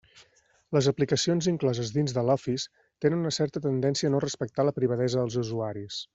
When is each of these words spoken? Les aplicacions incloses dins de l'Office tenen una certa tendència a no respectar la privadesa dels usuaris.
Les 0.77 0.87
aplicacions 0.91 1.49
incloses 1.51 1.91
dins 1.97 2.15
de 2.19 2.23
l'Office 2.29 2.65
tenen 3.05 3.21
una 3.25 3.35
certa 3.37 3.63
tendència 3.67 4.11
a 4.11 4.15
no 4.15 4.23
respectar 4.27 4.67
la 4.71 4.75
privadesa 4.81 5.21
dels 5.23 5.39
usuaris. 5.45 6.03